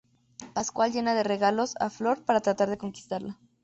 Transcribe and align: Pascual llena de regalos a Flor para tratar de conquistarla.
Pascual 0.53 0.89
llena 0.91 1.13
de 1.13 1.21
regalos 1.21 1.75
a 1.79 1.91
Flor 1.91 2.25
para 2.25 2.41
tratar 2.41 2.71
de 2.71 2.79
conquistarla. 2.79 3.37